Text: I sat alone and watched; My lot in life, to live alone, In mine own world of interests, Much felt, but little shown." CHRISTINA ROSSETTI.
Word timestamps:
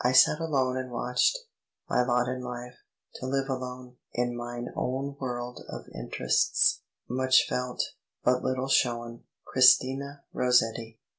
I 0.00 0.12
sat 0.12 0.40
alone 0.40 0.78
and 0.78 0.90
watched; 0.90 1.36
My 1.90 2.02
lot 2.02 2.26
in 2.26 2.40
life, 2.40 2.78
to 3.16 3.26
live 3.26 3.50
alone, 3.50 3.96
In 4.14 4.34
mine 4.34 4.68
own 4.74 5.14
world 5.20 5.60
of 5.68 5.84
interests, 5.94 6.80
Much 7.06 7.46
felt, 7.46 7.82
but 8.24 8.42
little 8.42 8.68
shown." 8.68 9.24
CHRISTINA 9.52 10.22
ROSSETTI. 10.32 10.98